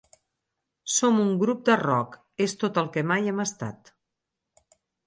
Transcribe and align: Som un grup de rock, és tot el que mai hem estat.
Som 0.93 1.19
un 1.25 1.29
grup 1.43 1.61
de 1.69 1.75
rock, 1.83 2.17
és 2.49 2.59
tot 2.65 2.83
el 2.85 2.91
que 2.97 3.07
mai 3.13 3.35
hem 3.35 3.47
estat. 3.49 3.97